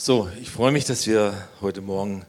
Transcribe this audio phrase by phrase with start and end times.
[0.00, 2.24] So, ich freue mich, dass wir heute Morgen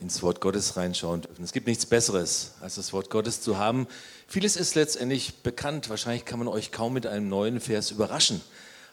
[0.00, 1.44] ins Wort Gottes reinschauen dürfen.
[1.44, 3.86] Es gibt nichts Besseres, als das Wort Gottes zu haben.
[4.26, 5.88] Vieles ist letztendlich bekannt.
[5.88, 8.40] Wahrscheinlich kann man euch kaum mit einem neuen Vers überraschen.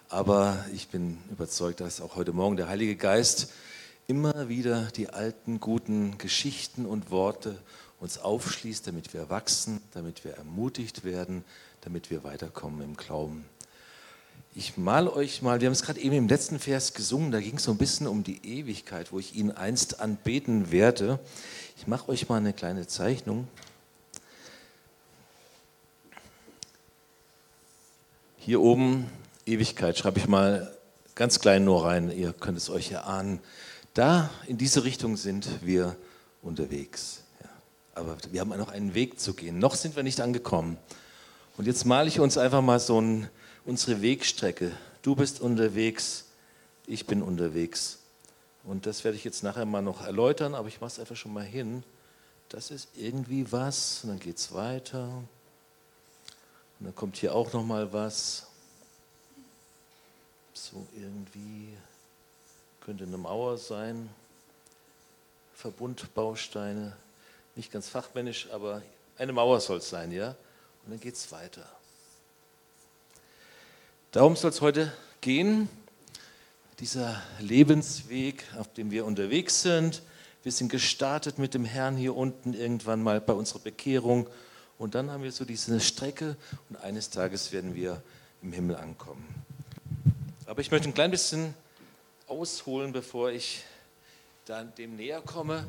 [0.10, 3.52] Aber ich bin überzeugt, dass auch heute Morgen der Heilige Geist
[4.06, 7.58] immer wieder die alten guten Geschichten und Worte
[8.00, 11.44] uns aufschließt, damit wir wachsen, damit wir ermutigt werden,
[11.82, 13.44] damit wir weiterkommen im Glauben.
[14.56, 17.56] Ich mal euch mal, wir haben es gerade eben im letzten Vers gesungen, da ging
[17.56, 21.20] es so ein bisschen um die Ewigkeit, wo ich ihn einst anbeten werde.
[21.76, 23.48] Ich mache euch mal eine kleine Zeichnung.
[28.38, 29.10] Hier oben
[29.48, 30.72] Ewigkeit schreibe ich mal
[31.16, 33.40] ganz klein nur rein, ihr könnt es euch erahnen.
[33.96, 35.96] Da in diese Richtung sind wir
[36.44, 37.24] unterwegs.
[37.42, 37.50] Ja,
[37.96, 39.58] aber wir haben noch einen Weg zu gehen.
[39.58, 40.78] Noch sind wir nicht angekommen.
[41.58, 43.30] Und jetzt male ich uns einfach mal so ein
[43.66, 44.72] unsere Wegstrecke.
[45.02, 46.26] Du bist unterwegs,
[46.88, 48.00] ich bin unterwegs.
[48.64, 51.34] Und das werde ich jetzt nachher mal noch erläutern, aber ich mache es einfach schon
[51.34, 51.84] mal hin.
[52.50, 55.08] Das ist irgendwie was und dann geht es weiter.
[56.80, 58.48] Und dann kommt hier auch noch mal was.
[60.54, 61.76] So irgendwie
[62.82, 64.10] könnte eine Mauer sein.
[65.56, 66.96] Verbundbausteine.
[67.56, 68.82] Nicht ganz fachmännisch, aber
[69.18, 70.30] eine Mauer soll es sein, ja?
[70.86, 71.66] Und dann geht es weiter.
[74.14, 75.68] Darum soll es heute gehen,
[76.80, 80.04] dieser Lebensweg, auf dem wir unterwegs sind.
[80.44, 84.28] Wir sind gestartet mit dem Herrn hier unten irgendwann mal bei unserer Bekehrung
[84.78, 86.38] und dann haben wir so diese Strecke
[86.70, 88.04] und eines Tages werden wir
[88.44, 89.28] im Himmel ankommen.
[90.46, 91.56] Aber ich möchte ein klein bisschen
[92.28, 93.64] ausholen, bevor ich
[94.46, 95.66] dann dem näher komme.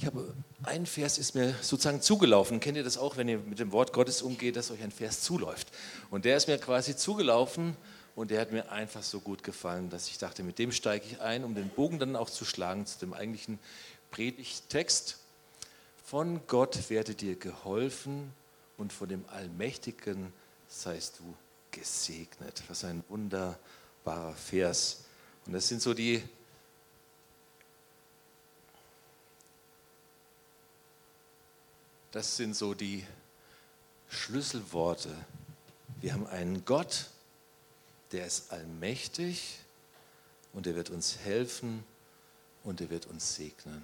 [0.00, 0.32] Ich habe
[0.62, 2.60] ein Vers ist mir sozusagen zugelaufen.
[2.60, 5.22] Kennt ihr das auch, wenn ihr mit dem Wort Gottes umgeht, dass euch ein Vers
[5.22, 5.72] zuläuft?
[6.08, 7.76] Und der ist mir quasi zugelaufen
[8.14, 11.20] und der hat mir einfach so gut gefallen, dass ich dachte, mit dem steige ich
[11.20, 13.58] ein, um den Bogen dann auch zu schlagen zu dem eigentlichen
[14.12, 15.18] Predigtext.
[16.04, 18.32] Von Gott werde dir geholfen
[18.76, 20.32] und von dem Allmächtigen
[20.68, 21.34] seist du
[21.72, 22.62] gesegnet.
[22.68, 25.06] Was ein wunderbarer Vers.
[25.44, 26.22] Und das sind so die
[32.10, 33.04] Das sind so die
[34.08, 35.14] Schlüsselworte.
[36.00, 37.10] Wir haben einen Gott,
[38.12, 39.58] der ist allmächtig
[40.54, 41.84] und er wird uns helfen
[42.64, 43.82] und er wird uns segnen.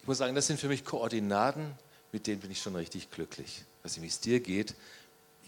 [0.00, 1.78] Ich muss sagen, das sind für mich Koordinaten,
[2.10, 3.64] mit denen bin ich schon richtig glücklich.
[3.78, 4.74] Ich weiß nicht, wie es dir geht.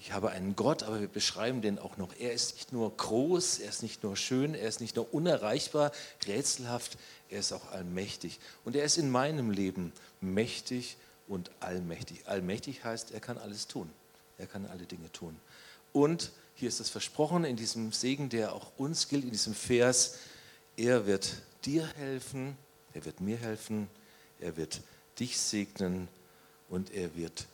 [0.06, 2.14] Ich habe einen Gott, aber wir beschreiben den auch noch.
[2.20, 5.90] Er ist nicht nur groß, er ist nicht nur schön, er ist nicht nur unerreichbar,
[6.28, 6.96] rätselhaft,
[7.28, 8.38] er ist auch allmächtig.
[8.64, 10.96] Und er ist in meinem Leben mächtig
[11.26, 12.28] und allmächtig.
[12.28, 13.90] Allmächtig heißt, er kann alles tun.
[14.38, 15.36] Er kann alle Dinge tun.
[15.92, 20.18] Und hier ist es versprochen in diesem Segen, der auch uns gilt, in diesem Vers,
[20.76, 22.56] er wird dir helfen,
[22.94, 23.88] er wird mir helfen,
[24.38, 24.82] er wird
[25.18, 26.06] dich segnen
[26.68, 27.46] und er wird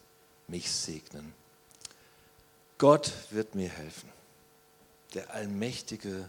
[0.48, 1.32] mich segnen.
[2.82, 4.08] Gott wird mir helfen.
[5.14, 6.28] Der Allmächtige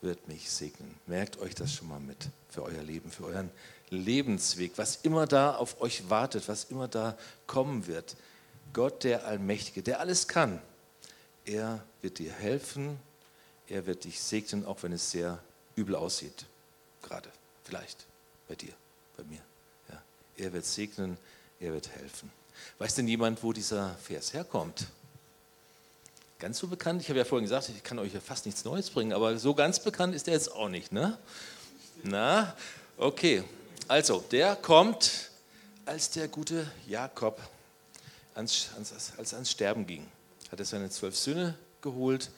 [0.00, 0.98] wird mich segnen.
[1.06, 3.50] Merkt euch das schon mal mit für euer Leben, für euren
[3.90, 8.16] Lebensweg, was immer da auf euch wartet, was immer da kommen wird.
[8.72, 10.62] Gott, der Allmächtige, der alles kann,
[11.44, 12.98] er wird dir helfen,
[13.68, 15.40] er wird dich segnen, auch wenn es sehr
[15.76, 16.46] übel aussieht.
[17.02, 17.28] Gerade,
[17.64, 18.06] vielleicht
[18.48, 18.72] bei dir,
[19.18, 19.42] bei mir.
[19.90, 20.02] Ja.
[20.38, 21.18] Er wird segnen,
[21.60, 22.32] er wird helfen.
[22.78, 24.86] Weiß denn jemand, wo dieser Vers herkommt?
[26.42, 28.90] Ganz so bekannt, ich habe ja vorhin gesagt, ich kann euch ja fast nichts Neues
[28.90, 31.16] bringen, aber so ganz bekannt ist er jetzt auch nicht, ne?
[32.02, 32.56] Na,
[32.96, 33.44] okay.
[33.86, 35.30] Also, der kommt,
[35.86, 37.40] als der gute Jakob
[38.34, 40.04] ans, ans, als ans Sterben ging
[40.50, 42.32] hat er seine zwölf Söhne geholt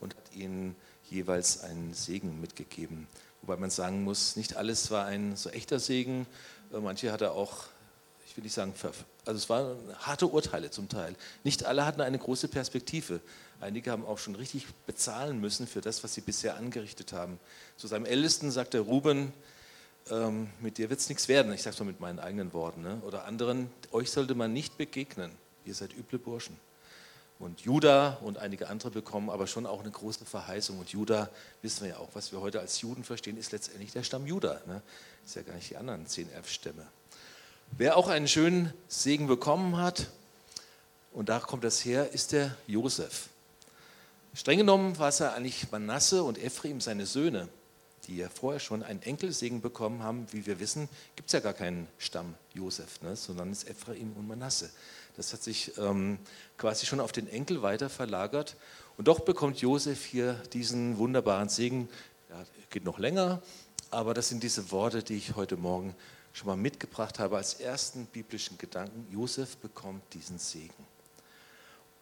[0.00, 0.76] und hat ihnen
[1.10, 3.08] jeweils einen Segen mitgegeben.
[3.42, 6.28] Wobei man sagen muss, nicht alles war ein so echter Segen.
[6.72, 7.64] Äh, manche hat er auch,
[8.24, 8.72] ich will nicht sagen,
[9.28, 11.14] also es waren harte Urteile zum Teil.
[11.44, 13.20] Nicht alle hatten eine große Perspektive.
[13.60, 17.38] Einige haben auch schon richtig bezahlen müssen für das, was sie bisher angerichtet haben.
[17.76, 19.34] Zu seinem Ältesten sagt der Ruben,
[20.10, 21.52] ähm, mit dir wird es nichts werden.
[21.52, 22.80] Ich sage es mal mit meinen eigenen Worten.
[22.80, 23.02] Ne?
[23.06, 25.30] Oder anderen, euch sollte man nicht begegnen.
[25.66, 26.56] Ihr seid üble Burschen.
[27.38, 30.78] Und Juda und einige andere bekommen aber schon auch eine große Verheißung.
[30.78, 31.28] Und Juda,
[31.60, 34.62] wissen wir ja auch, was wir heute als Juden verstehen, ist letztendlich der Stamm Juda.
[34.66, 34.80] Ne?
[35.26, 36.86] Ist ja gar nicht die anderen zehn Erbstämme.
[37.76, 40.08] Wer auch einen schönen Segen bekommen hat,
[41.12, 43.28] und da kommt das her, ist der Josef.
[44.34, 47.48] Streng genommen war es ja eigentlich Manasse und Ephraim, seine Söhne,
[48.06, 50.26] die ja vorher schon einen Enkelsegen bekommen haben.
[50.30, 53.16] Wie wir wissen, gibt es ja gar keinen Stamm Josef, ne?
[53.16, 54.70] sondern es ist Ephraim und Manasse.
[55.16, 56.18] Das hat sich ähm,
[56.56, 58.54] quasi schon auf den Enkel weiter verlagert.
[58.96, 61.88] Und doch bekommt Josef hier diesen wunderbaren Segen.
[62.30, 62.36] ja,
[62.70, 63.42] geht noch länger,
[63.90, 65.96] aber das sind diese Worte, die ich heute Morgen
[66.32, 69.06] schon mal mitgebracht habe als ersten biblischen Gedanken.
[69.10, 70.86] Josef bekommt diesen Segen.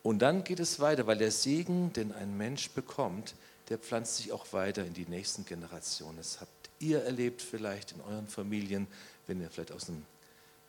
[0.02, 3.34] Und dann geht es weiter, weil der Segen, den ein Mensch bekommt,
[3.68, 6.18] der pflanzt sich auch weiter in die nächsten Generationen.
[6.18, 8.86] Das habt ihr erlebt vielleicht in euren Familien,
[9.26, 10.04] wenn ihr vielleicht aus einem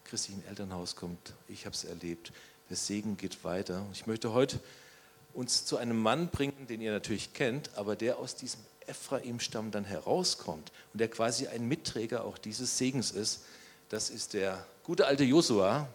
[0.06, 1.34] christlichen Elternhaus kommt.
[1.48, 2.32] Ich habe es erlebt.
[2.70, 3.86] Der Segen geht weiter.
[3.94, 4.60] Ich möchte heute
[5.34, 9.86] uns zu einem Mann bringen, den ihr natürlich kennt, aber der aus diesem Ephraim-Stamm dann
[9.86, 13.42] herauskommt und der quasi ein Mitträger auch dieses Segens ist.
[13.90, 15.88] Das ist der gute alte Josua.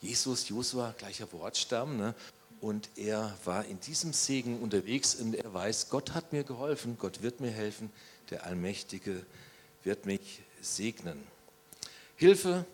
[0.00, 1.96] Jesus, Josua, gleicher Wortstamm.
[1.96, 2.14] Ne?
[2.60, 7.22] Und er war in diesem Segen unterwegs und er weiß, Gott hat mir geholfen, Gott
[7.22, 7.90] wird mir helfen,
[8.30, 9.24] der Allmächtige
[9.82, 11.22] wird mich segnen.
[12.16, 12.64] Hilfe.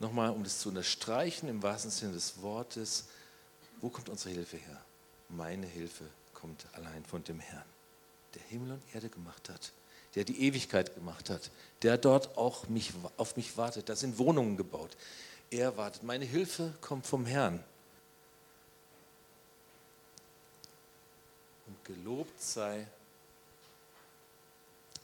[0.00, 3.06] Nochmal, um das zu unterstreichen, im wahrsten Sinne des Wortes,
[3.80, 4.80] wo kommt unsere Hilfe her?
[5.28, 6.04] Meine Hilfe
[6.34, 7.64] kommt allein von dem Herrn,
[8.34, 9.72] der Himmel und Erde gemacht hat,
[10.14, 11.50] der die Ewigkeit gemacht hat,
[11.82, 13.88] der dort auch mich, auf mich wartet.
[13.88, 14.96] Da sind Wohnungen gebaut.
[15.50, 16.02] Er wartet.
[16.02, 17.62] Meine Hilfe kommt vom Herrn.
[21.66, 22.86] Und gelobt sei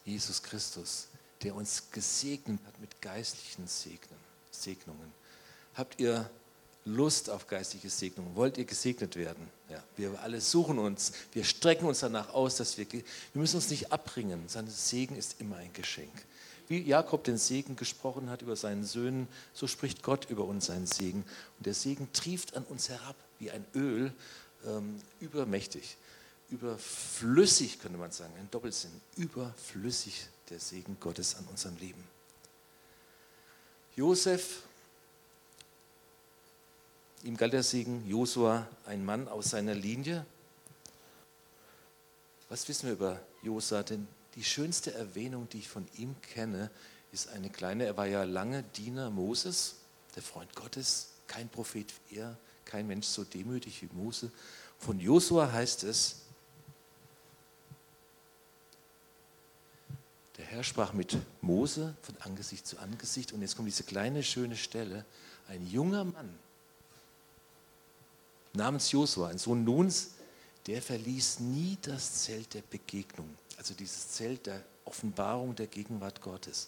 [0.05, 1.07] Jesus Christus,
[1.43, 5.11] der uns gesegnet hat mit geistlichen Segnungen.
[5.75, 6.29] Habt ihr
[6.87, 8.35] Lust auf geistliche Segnungen?
[8.35, 9.49] Wollt ihr gesegnet werden?
[9.69, 13.03] Ja, wir alle suchen uns, wir strecken uns danach aus, dass wir, wir
[13.33, 14.43] müssen uns nicht abbringen.
[14.47, 16.25] Sein Segen ist immer ein Geschenk.
[16.67, 20.87] Wie Jakob den Segen gesprochen hat über seinen Söhnen, so spricht Gott über uns seinen
[20.87, 21.23] Segen.
[21.57, 24.11] Und der Segen trieft an uns herab wie ein Öl,
[24.65, 25.97] ähm, übermächtig
[26.49, 32.03] überflüssig, könnte man sagen, ein Doppelsinn, überflüssig der Segen Gottes an unserem Leben.
[33.95, 34.63] Josef,
[37.23, 40.25] ihm galt der Segen, Josua, ein Mann aus seiner Linie.
[42.49, 43.83] Was wissen wir über Josua?
[43.83, 46.69] Denn die schönste Erwähnung, die ich von ihm kenne,
[47.11, 49.75] ist eine kleine, er war ja lange Diener Moses,
[50.15, 54.31] der Freund Gottes, kein Prophet wie er, kein Mensch so demütig wie Mose.
[54.79, 56.17] Von Josua heißt es,
[60.37, 64.55] Der Herr sprach mit Mose von Angesicht zu Angesicht und jetzt kommt diese kleine schöne
[64.55, 65.03] Stelle.
[65.47, 66.37] Ein junger Mann
[68.53, 70.11] namens Josua, ein Sohn Nuns,
[70.67, 76.67] der verließ nie das Zelt der Begegnung, also dieses Zelt der Offenbarung der Gegenwart Gottes.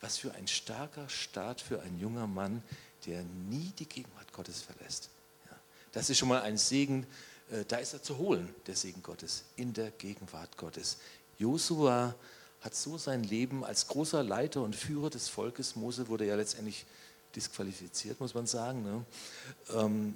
[0.00, 2.62] Was für ein starker Start für ein junger Mann,
[3.06, 5.10] der nie die Gegenwart Gottes verlässt.
[5.48, 5.56] Ja,
[5.92, 7.06] das ist schon mal ein Segen,
[7.50, 10.98] äh, da ist er zu holen, der Segen Gottes, in der Gegenwart Gottes.
[11.38, 12.14] Josua
[12.60, 16.84] hat so sein Leben als großer Leiter und Führer des Volkes, Mose wurde ja letztendlich
[17.34, 18.82] disqualifiziert, muss man sagen.
[18.82, 19.04] Ne?
[19.74, 20.14] Ähm,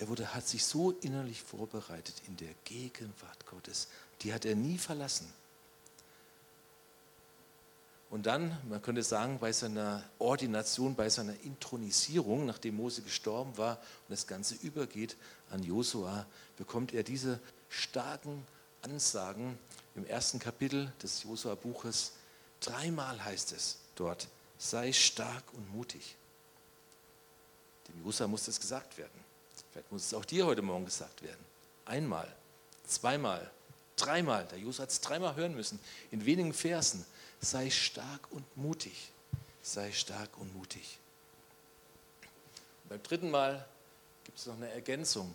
[0.00, 3.88] er wurde, hat sich so innerlich vorbereitet in der Gegenwart Gottes.
[4.22, 5.32] Die hat er nie verlassen.
[8.08, 13.78] Und dann, man könnte sagen, bei seiner Ordination, bei seiner Intronisierung, nachdem Mose gestorben war
[13.78, 15.16] und das Ganze übergeht
[15.50, 16.26] an Josua,
[16.56, 18.46] bekommt er diese starken
[18.82, 19.58] Ansagen
[19.96, 22.12] im ersten Kapitel des Josua-Buches.
[22.60, 26.16] Dreimal heißt es dort, sei stark und mutig.
[27.88, 29.25] Dem Josua muss das gesagt werden.
[29.76, 31.44] Vielleicht muss es auch dir heute Morgen gesagt werden.
[31.84, 32.34] Einmal,
[32.86, 33.50] zweimal,
[33.94, 34.46] dreimal.
[34.46, 35.78] Der Josua hat es dreimal hören müssen,
[36.10, 37.04] in wenigen Versen.
[37.42, 39.12] Sei stark und mutig.
[39.60, 40.98] Sei stark und mutig.
[42.84, 43.68] Und beim dritten Mal
[44.24, 45.34] gibt es noch eine Ergänzung.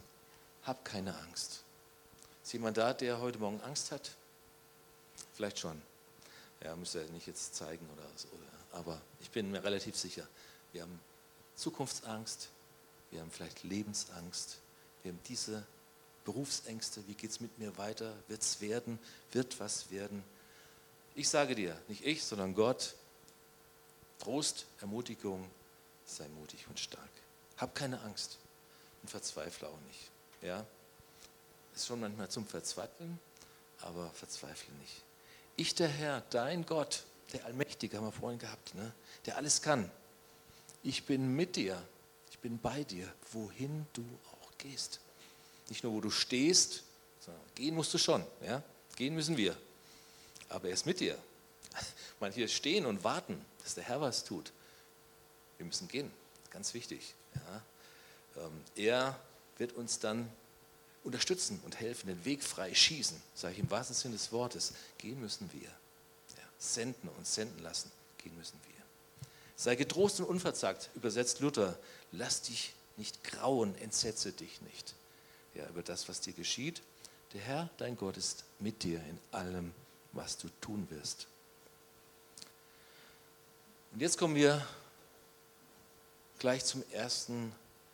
[0.64, 1.62] Hab keine Angst.
[2.44, 4.10] Ist jemand da, der heute Morgen Angst hat?
[5.36, 5.80] Vielleicht schon.
[6.64, 8.28] Ja, müsste er nicht jetzt zeigen oder so.
[8.72, 10.28] Aber ich bin mir relativ sicher,
[10.72, 11.00] wir haben
[11.56, 12.50] Zukunftsangst,
[13.12, 14.58] wir haben vielleicht Lebensangst,
[15.04, 15.66] wir haben diese
[16.26, 19.00] Berufsängste, wie geht es mit mir weiter, wird es werden,
[19.32, 20.24] wird was werden.
[21.16, 22.96] Ich sage dir, nicht ich, sondern Gott,
[24.20, 25.50] Trost, Ermutigung,
[26.06, 27.10] sei mutig und stark.
[27.58, 28.38] Hab keine Angst
[29.02, 30.10] und verzweifle auch nicht.
[30.42, 30.66] Ja?
[31.76, 33.20] Ist schon manchmal zum Verzweifeln,
[33.82, 35.02] aber verzweifle nicht.
[35.56, 37.04] Ich, der Herr, dein Gott,
[37.34, 38.94] der Allmächtige, haben wir vorhin gehabt, ne?
[39.26, 39.90] der alles kann.
[40.84, 41.82] Ich bin mit dir,
[42.42, 45.00] bin bei dir, wohin du auch gehst.
[45.70, 46.84] Nicht nur, wo du stehst,
[47.20, 48.26] sondern gehen musst du schon.
[48.46, 48.64] Ja?
[48.96, 49.58] Gehen müssen wir.
[50.50, 51.18] Aber er ist mit dir.
[52.20, 54.52] Manche stehen und warten, dass der Herr was tut.
[55.58, 56.12] Wir müssen gehen,
[56.50, 57.14] ganz wichtig.
[57.36, 58.44] Ja?
[58.44, 59.20] Ähm, er
[59.58, 60.30] wird uns dann
[61.04, 64.74] unterstützen und helfen, den Weg frei schießen, sage ich im wahrsten Sinne des Wortes.
[64.98, 65.70] Gehen müssen wir.
[65.70, 68.81] Ja, senden und senden lassen, gehen müssen wir.
[69.62, 71.78] Sei getrost und unverzagt, übersetzt Luther.
[72.12, 74.96] Lass dich nicht grauen, entsetze dich nicht.
[75.54, 76.82] ja, über das, was dir geschieht.
[77.34, 79.72] Der Herr, dein Gott, ist mit dir in allem,
[80.14, 81.28] was du tun wirst.
[83.92, 84.66] Und jetzt kommen wir
[86.40, 87.54] gleich zum ersten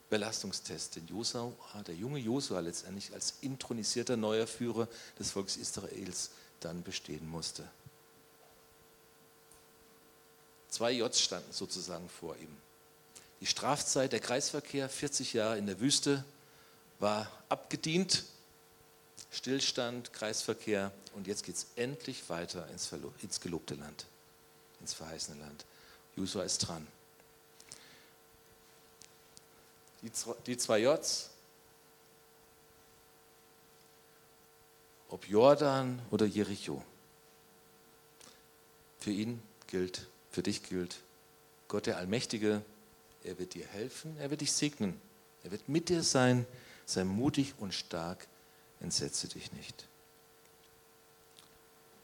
[0.09, 1.51] Belastungstest, den Josua,
[1.85, 4.87] der junge Josua letztendlich als intronisierter neuer Führer
[5.19, 6.29] des Volkes Israels
[6.61, 7.69] dann bestehen musste.
[10.69, 12.55] Zwei Js standen sozusagen vor ihm.
[13.39, 16.25] Die Strafzeit, der Kreisverkehr, 40 Jahre in der Wüste,
[16.99, 18.23] war abgedient.
[19.29, 24.05] Stillstand, Kreisverkehr und jetzt geht es endlich weiter ins, ins gelobte Land,
[24.79, 25.65] ins verheißene Land.
[26.15, 26.87] Josua ist dran.
[30.01, 30.11] Die,
[30.45, 31.29] die zwei Js,
[35.09, 36.83] ob Jordan oder Jericho,
[38.99, 40.97] für ihn gilt, für dich gilt,
[41.67, 42.61] Gott der Allmächtige,
[43.23, 44.99] er wird dir helfen, er wird dich segnen,
[45.43, 46.45] er wird mit dir sein,
[46.85, 48.27] sei mutig und stark,
[48.79, 49.85] entsetze dich nicht.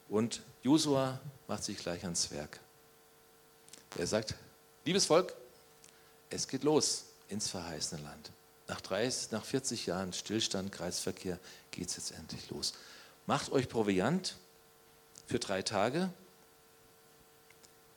[0.09, 2.59] Und Josua macht sich gleich ans Werk.
[3.97, 4.35] Er sagt,
[4.85, 5.33] liebes Volk,
[6.29, 8.31] es geht los ins verheißene Land.
[8.67, 11.39] Nach, 30, nach 40 Jahren Stillstand, Kreisverkehr
[11.71, 12.73] geht es jetzt endlich los.
[13.25, 14.35] Macht euch Proviant
[15.27, 16.11] für drei Tage,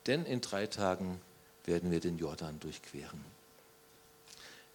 [0.07, 1.21] denn in drei Tagen
[1.65, 3.23] werden wir den Jordan durchqueren.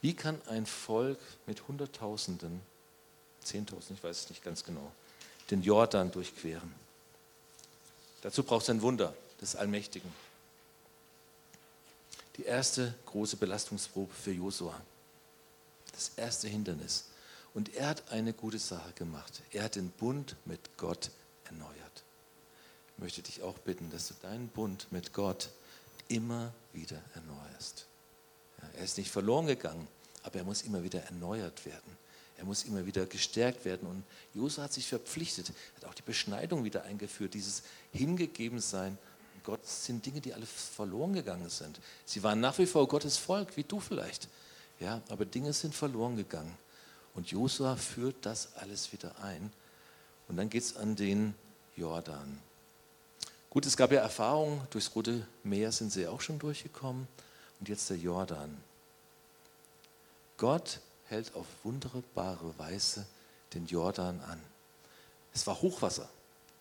[0.03, 2.61] Wie kann ein Volk mit Hunderttausenden,
[3.43, 4.93] Zehntausend, ich weiß es nicht ganz genau,
[5.51, 6.73] den Jordan durchqueren?
[8.21, 10.13] Dazu braucht es ein Wunder des Allmächtigen.
[12.37, 14.81] Die erste große Belastungsprobe für Josua.
[15.93, 17.07] Das erste Hindernis.
[17.55, 19.43] Und er hat eine gute Sache gemacht.
[19.51, 21.11] Er hat den Bund mit Gott
[21.45, 21.82] erneuert.
[23.03, 25.49] Möchte dich auch bitten, dass du deinen Bund mit Gott
[26.07, 27.87] immer wieder erneuerst.
[28.61, 29.89] Ja, er ist nicht verloren gegangen,
[30.23, 31.97] aber er muss immer wieder erneuert werden.
[32.37, 33.89] Er muss immer wieder gestärkt werden.
[33.89, 34.05] Und
[34.35, 38.97] Josua hat sich verpflichtet, hat auch die Beschneidung wieder eingeführt, dieses Hingegebensein
[39.43, 41.81] Gott sind Dinge, die alle verloren gegangen sind.
[42.05, 44.29] Sie waren nach wie vor Gottes Volk, wie du vielleicht.
[44.79, 46.57] Ja, aber Dinge sind verloren gegangen.
[47.15, 49.53] Und Josua führt das alles wieder ein.
[50.29, 51.35] Und dann geht es an den
[51.75, 52.39] Jordan.
[53.53, 57.07] Gut, es gab ja Erfahrungen, durchs Rote Meer sind sie auch schon durchgekommen.
[57.61, 58.57] Und jetzt der Jordan.
[60.39, 63.05] Gott hält auf wunderbare Weise
[63.53, 64.41] den Jordan an.
[65.35, 66.09] Es war Hochwasser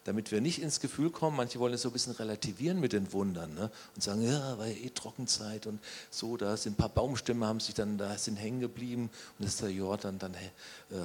[0.03, 3.13] damit wir nicht ins Gefühl kommen, manche wollen es so ein bisschen relativieren mit den
[3.13, 3.69] Wundern ne?
[3.95, 5.79] und sagen, ja, war ja eh Trockenzeit und
[6.09, 9.53] so, da sind ein paar Baumstämme, haben sich dann da sind hängen geblieben und das
[9.53, 10.45] ist der Jordan dann äh,
[10.95, 10.99] äh,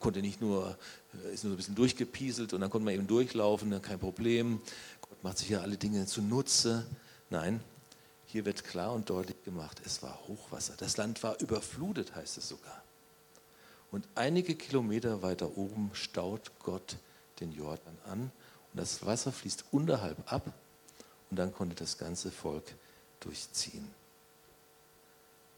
[0.00, 0.76] konnte nicht nur,
[1.24, 3.80] äh, ist nur so ein bisschen durchgepieselt und dann konnte man eben durchlaufen, ne?
[3.80, 4.60] kein Problem.
[5.12, 6.86] Gott macht sich ja alle Dinge zunutze.
[7.28, 7.62] Nein,
[8.24, 10.72] hier wird klar und deutlich gemacht, es war Hochwasser.
[10.78, 12.82] Das Land war überflutet, heißt es sogar.
[13.90, 16.96] Und einige Kilometer weiter oben staut Gott
[17.40, 18.20] den Jordan an
[18.72, 20.50] und das Wasser fließt unterhalb ab
[21.30, 22.74] und dann konnte das ganze Volk
[23.20, 23.90] durchziehen.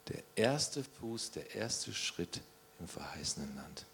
[0.09, 2.41] Der erste Fuß, der erste Schritt
[2.81, 3.87] im verheißenen Land.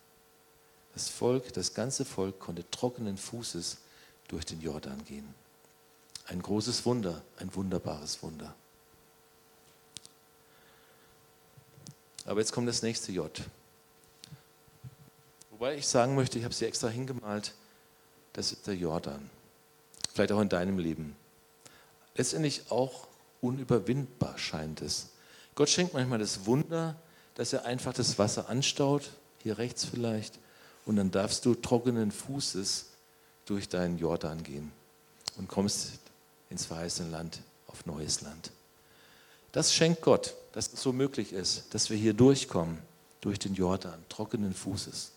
[0.94, 3.76] Das Volk, das ganze Volk konnte trockenen Fußes
[4.28, 5.34] durch den Jordan gehen.
[6.30, 8.54] Ein großes Wunder, ein wunderbares Wunder.
[12.24, 13.28] Aber jetzt kommt das nächste J.
[15.50, 17.54] Wobei ich sagen möchte, ich habe sie extra hingemalt,
[18.32, 19.28] das ist der Jordan.
[20.12, 21.16] Vielleicht auch in deinem Leben.
[22.14, 23.08] Letztendlich auch
[23.40, 25.08] unüberwindbar scheint es.
[25.56, 26.94] Gott schenkt manchmal das Wunder,
[27.34, 29.10] dass er einfach das Wasser anstaut,
[29.42, 30.38] hier rechts vielleicht,
[30.86, 32.86] und dann darfst du trockenen Fußes
[33.46, 34.70] durch deinen Jordan gehen
[35.36, 35.98] und kommst
[36.50, 38.50] ins verheißene Land, auf neues Land.
[39.52, 42.78] Das schenkt Gott, dass es so möglich ist, dass wir hier durchkommen,
[43.20, 45.12] durch den Jordan, trockenen Fußes.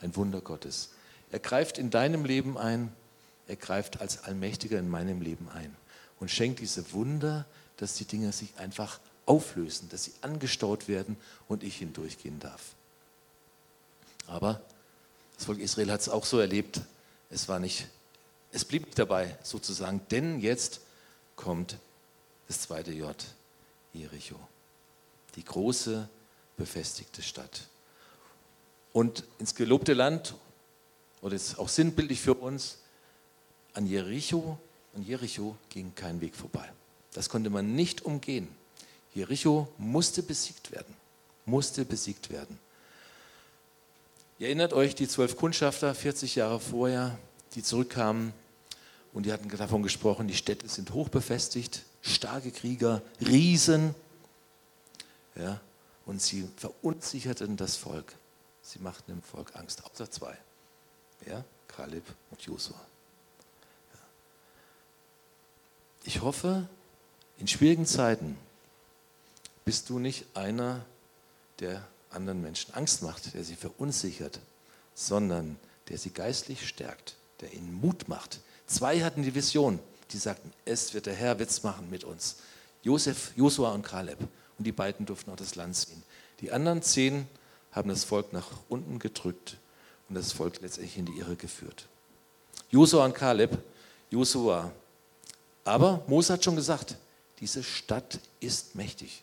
[0.00, 0.90] Ein Wunder Gottes.
[1.30, 2.92] Er greift in deinem Leben ein,
[3.46, 5.74] er greift als Allmächtiger in meinem Leben ein
[6.20, 11.16] und schenkt diese Wunder, dass die Dinge sich einfach auflösen, dass sie angestaut werden
[11.48, 12.74] und ich hindurchgehen darf.
[14.26, 14.60] Aber
[15.36, 16.80] das Volk Israel hat es auch so erlebt.
[17.30, 17.88] Es war nicht,
[18.52, 20.80] es blieb nicht dabei sozusagen, denn jetzt
[21.36, 21.78] kommt
[22.48, 23.16] das zweite J,
[23.94, 24.36] Jericho,
[25.36, 26.08] die große
[26.56, 27.68] befestigte Stadt.
[28.92, 30.34] Und ins gelobte Land
[31.22, 32.78] oder ist auch sinnbildlich für uns,
[33.74, 34.58] an Jericho,
[34.94, 36.70] an Jericho ging kein Weg vorbei.
[37.14, 38.48] Das konnte man nicht umgehen.
[39.14, 40.94] Jericho musste besiegt werden,
[41.46, 42.58] musste besiegt werden.
[44.38, 47.18] Ihr erinnert euch, die zwölf Kundschafter 40 Jahre vorher,
[47.54, 48.34] die zurückkamen
[49.12, 53.94] und die hatten davon gesprochen, die Städte sind hoch befestigt, starke Krieger, Riesen.
[55.34, 55.60] Ja,
[56.06, 58.14] und sie verunsicherten das Volk.
[58.62, 59.84] sie machten dem Volk Angst.
[59.84, 60.36] Außer zwei.
[61.24, 61.44] Wer?
[61.68, 62.80] Kaleb und Josua.
[66.04, 66.68] Ich hoffe,
[67.38, 68.36] in schwierigen Zeiten
[69.64, 70.84] bist du nicht einer,
[71.60, 74.40] der anderen Menschen Angst macht, der sie verunsichert,
[74.94, 78.40] sondern der sie geistlich stärkt, der ihnen Mut macht.
[78.72, 79.78] Zwei hatten die Vision,
[80.12, 82.36] die sagten, es wird der Herr Witz machen mit uns.
[82.82, 84.18] Josef, Josua und Kaleb.
[84.56, 86.02] Und die beiden durften auch das Land sehen.
[86.40, 87.28] Die anderen zehn
[87.72, 89.58] haben das Volk nach unten gedrückt
[90.08, 91.86] und das Volk letztendlich in die Irre geführt.
[92.70, 93.58] Josua und Kaleb,
[94.10, 94.72] Josua.
[95.64, 96.96] Aber Mose hat schon gesagt,
[97.40, 99.22] diese Stadt ist mächtig.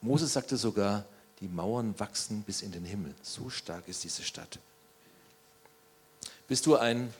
[0.00, 1.04] Mose sagte sogar,
[1.40, 3.12] die Mauern wachsen bis in den Himmel.
[3.22, 4.60] So stark ist diese Stadt.
[6.46, 7.12] Bist du ein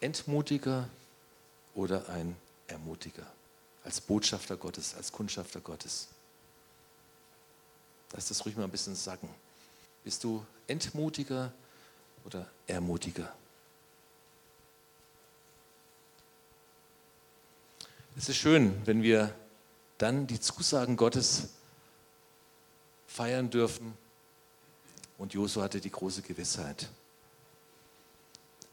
[0.00, 0.88] Entmutiger
[1.74, 3.26] oder ein Ermutiger?
[3.84, 6.08] Als Botschafter Gottes, als Kundschafter Gottes.
[8.12, 9.28] Lass das ruhig mal ein bisschen sacken.
[10.04, 11.52] Bist du Entmutiger
[12.24, 13.32] oder Ermutiger?
[18.16, 19.34] Es ist schön, wenn wir
[19.98, 21.48] dann die Zusagen Gottes
[23.06, 23.96] feiern dürfen.
[25.18, 26.88] Und Josua hatte die große Gewissheit.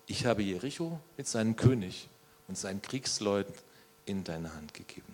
[0.09, 2.07] Ich habe Jericho mit seinem König
[2.47, 3.53] und seinen Kriegsleuten
[4.05, 5.13] in deine Hand gegeben.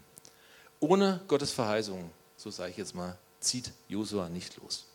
[0.80, 4.86] Ohne Gottes Verheißung, so sage ich jetzt mal, zieht Josua nicht los.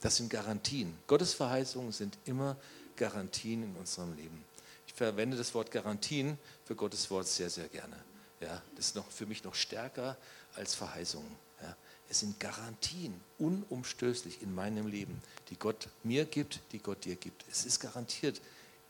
[0.00, 0.96] Das sind Garantien.
[1.06, 2.56] Gottes Verheißungen sind immer
[2.96, 4.42] Garantien in unserem Leben.
[4.86, 7.96] Ich verwende das Wort Garantien für Gottes Wort sehr, sehr gerne.
[8.40, 10.16] Ja, das ist noch für mich noch stärker
[10.54, 11.30] als Verheißungen.
[11.60, 11.76] Ja,
[12.08, 15.20] es sind Garantien, unumstößlich in meinem Leben,
[15.50, 17.44] die Gott mir gibt, die Gott dir gibt.
[17.50, 18.40] Es ist garantiert,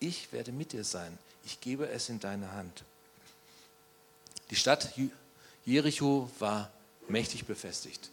[0.07, 1.19] ich werde mit dir sein.
[1.45, 2.85] Ich gebe es in deine Hand.
[4.51, 4.95] Die Stadt
[5.65, 6.71] Jericho war
[7.09, 8.11] mächtig befestigt.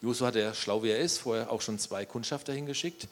[0.00, 3.08] Josua hat ja schlau wie er ist, vorher auch schon zwei Kundschafter hingeschickt.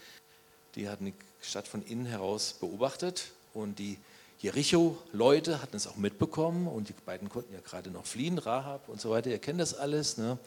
[0.75, 3.99] Die hatten die Stadt von innen heraus beobachtet und die
[4.41, 9.01] Jericho-Leute hatten es auch mitbekommen und die beiden konnten ja gerade noch fliehen, Rahab und
[9.01, 10.17] so weiter, ihr kennt das alles.
[10.17, 10.39] Ne?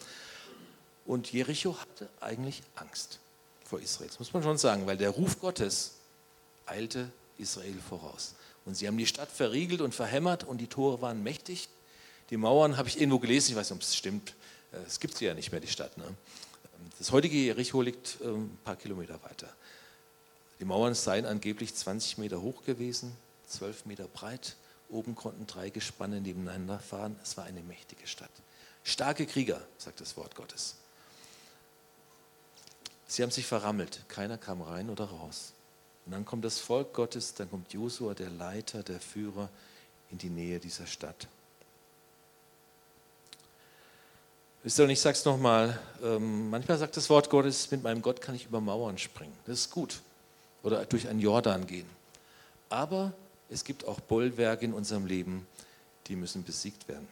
[1.05, 3.19] Und Jericho hatte eigentlich Angst
[3.63, 5.93] vor Israel, das muss man schon sagen, weil der Ruf Gottes
[6.65, 8.35] eilte Israel voraus.
[8.65, 11.69] Und sie haben die Stadt verriegelt und verhämmert und die Tore waren mächtig.
[12.29, 14.33] Die Mauern habe ich irgendwo gelesen, ich weiß nicht, ob es stimmt.
[14.71, 15.97] Äh, es gibt sie ja nicht mehr, die Stadt.
[15.97, 16.05] Ne?
[16.97, 19.53] Das heutige Jericho liegt ähm, ein paar Kilometer weiter.
[20.59, 23.15] Die Mauern seien angeblich 20 Meter hoch gewesen,
[23.47, 24.55] 12 Meter breit.
[24.89, 27.19] Oben konnten drei Gespanne nebeneinander fahren.
[27.21, 28.31] Es war eine mächtige Stadt.
[28.83, 30.75] Starke Krieger, sagt das Wort Gottes.
[33.07, 34.03] Sie haben sich verrammelt.
[34.07, 35.53] Keiner kam rein oder raus.
[36.05, 39.49] Und dann kommt das Volk Gottes, dann kommt Josua, der Leiter, der Führer,
[40.11, 41.27] in die Nähe dieser Stadt.
[44.63, 48.01] Wisst ihr, und ich sage es nochmal, ähm, manchmal sagt das Wort Gottes, mit meinem
[48.01, 49.33] Gott kann ich über Mauern springen.
[49.45, 50.01] Das ist gut.
[50.63, 51.87] Oder durch einen Jordan gehen.
[52.69, 53.13] Aber
[53.49, 55.45] es gibt auch Bollwerke in unserem Leben,
[56.07, 57.07] die müssen besiegt werden.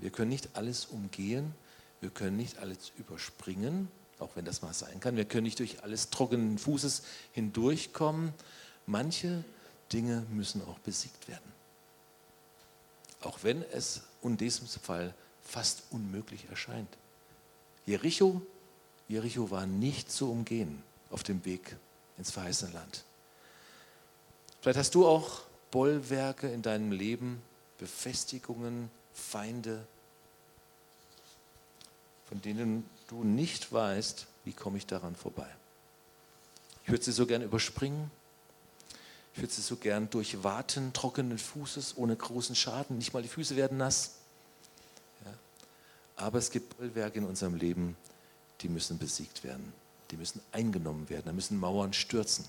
[0.00, 1.54] Wir können nicht alles umgehen,
[2.00, 3.88] wir können nicht alles überspringen,
[4.22, 5.16] auch wenn das mal sein kann.
[5.16, 8.32] Wir können nicht durch alles trockenen Fußes hindurchkommen.
[8.86, 9.44] Manche
[9.92, 11.52] Dinge müssen auch besiegt werden.
[13.20, 16.88] Auch wenn es in diesem Fall fast unmöglich erscheint.
[17.84, 18.40] Jericho,
[19.08, 21.76] Jericho war nicht zu umgehen auf dem Weg
[22.16, 23.04] ins verheißene Land.
[24.60, 27.42] Vielleicht hast du auch Bollwerke in deinem Leben,
[27.78, 29.84] Befestigungen, Feinde,
[32.28, 35.46] von denen du nicht weißt, wie komme ich daran vorbei.
[36.84, 38.10] Ich würde sie so gern überspringen.
[39.34, 42.98] Ich würde sie so gern durchwaten, trockenen Fußes, ohne großen Schaden.
[42.98, 44.12] Nicht mal die Füße werden nass.
[45.24, 45.32] Ja.
[46.16, 47.96] Aber es gibt Bollwerke in unserem Leben,
[48.60, 49.72] die müssen besiegt werden.
[50.10, 51.24] Die müssen eingenommen werden.
[51.26, 52.44] Da müssen Mauern stürzen.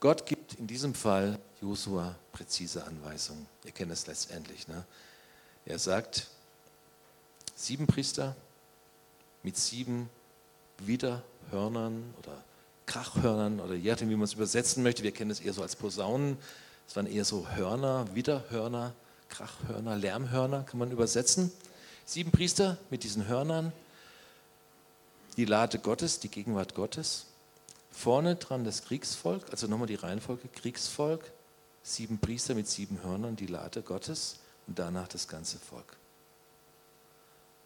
[0.00, 3.46] Gott gibt in diesem Fall Josua präzise Anweisungen.
[3.64, 4.68] Ihr kennt es letztendlich.
[4.68, 4.84] Ne?
[5.66, 6.28] Er sagt,
[7.58, 8.36] sieben Priester
[9.42, 10.08] mit sieben
[10.78, 12.44] Widerhörnern oder
[12.86, 15.02] Krachhörnern oder je nachdem, wie man es übersetzen möchte.
[15.02, 16.38] Wir kennen es eher so als Posaunen.
[16.86, 18.94] Es waren eher so Hörner, Widerhörner,
[19.28, 21.52] Krachhörner, Lärmhörner kann man übersetzen.
[22.06, 23.72] Sieben Priester mit diesen Hörnern.
[25.36, 27.26] Die Lade Gottes, die Gegenwart Gottes.
[27.90, 31.30] Vorne dran das Kriegsvolk, also nochmal die Reihenfolge, Kriegsvolk,
[31.82, 35.96] sieben Priester mit sieben Hörnern, die Lade Gottes und danach das ganze Volk.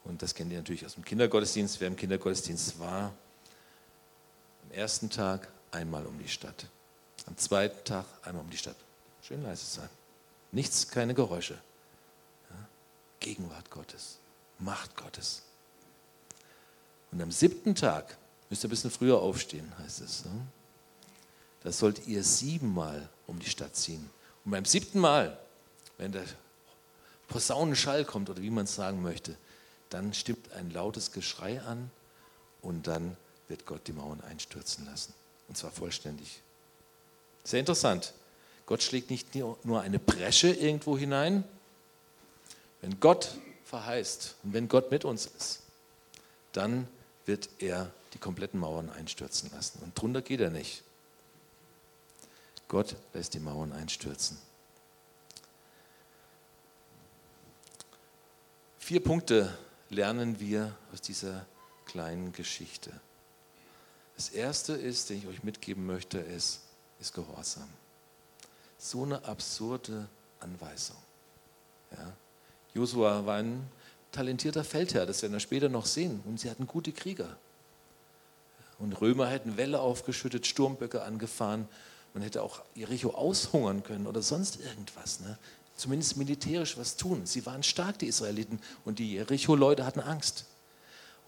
[0.05, 1.81] Und das kennt ihr natürlich aus dem Kindergottesdienst.
[1.81, 3.13] Wer im Kindergottesdienst war,
[4.65, 6.67] am ersten Tag einmal um die Stadt.
[7.27, 8.77] Am zweiten Tag einmal um die Stadt.
[9.23, 9.89] Schön leise sein.
[10.51, 11.55] Nichts, keine Geräusche.
[12.51, 12.57] Ja?
[13.21, 14.19] Gegenwart Gottes,
[14.59, 15.43] Macht Gottes.
[17.13, 18.17] Und am siebten Tag
[18.53, 20.27] Müsst ihr ein bisschen früher aufstehen, heißt es.
[20.27, 20.47] Ne?
[21.63, 24.11] Da sollt ihr siebenmal um die Stadt ziehen.
[24.45, 25.39] Und beim siebten Mal,
[25.97, 26.25] wenn der
[27.29, 29.39] Posaunenschall kommt oder wie man es sagen möchte,
[29.93, 31.91] dann stimmt ein lautes Geschrei an
[32.63, 33.17] und dann
[33.49, 35.13] wird Gott die Mauern einstürzen lassen.
[35.49, 36.41] Und zwar vollständig.
[37.45, 38.15] Sehr interessant.
[38.65, 41.45] Gott schlägt nicht nur eine Bresche irgendwo hinein.
[42.81, 45.61] Wenn Gott verheißt und wenn Gott mit uns ist,
[46.53, 46.89] dann
[47.27, 49.81] wird er die kompletten Mauern einstürzen lassen.
[49.83, 50.83] Und drunter geht er nicht.
[52.69, 54.39] Gott lässt die Mauern einstürzen.
[58.79, 59.57] Vier Punkte
[59.93, 61.47] lernen wir aus dieser
[61.85, 62.91] kleinen Geschichte.
[64.17, 66.61] Das erste ist, den ich euch mitgeben möchte, ist,
[67.01, 67.69] ist Gehorsam.
[68.79, 70.09] So eine absurde
[70.41, 70.97] Anweisung.
[71.93, 72.13] Ja.
[72.75, 73.69] Josua war ein
[74.13, 76.23] talentierter Feldherr, das werden wir später noch sehen.
[76.25, 77.37] Und sie hatten gute Krieger.
[78.79, 81.69] Und Römer hätten Wälle aufgeschüttet, Sturmböcke angefahren.
[82.15, 85.21] Man hätte auch Jericho aushungern können oder sonst irgendwas.
[85.21, 85.39] Ne?
[85.77, 87.27] Zumindest militärisch was tun.
[87.27, 88.61] Sie waren stark, die Israeliten.
[88.85, 90.47] Und die Jericho-Leute hatten Angst.